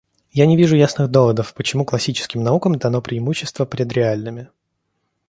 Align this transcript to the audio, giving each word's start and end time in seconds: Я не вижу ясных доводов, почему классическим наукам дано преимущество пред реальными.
Я 0.31 0.47
не 0.47 0.57
вижу 0.57 0.75
ясных 0.75 1.09
доводов, 1.11 1.53
почему 1.53 1.85
классическим 1.85 2.41
наукам 2.41 2.75
дано 2.79 3.03
преимущество 3.03 3.65
пред 3.65 3.93
реальными. 3.93 4.49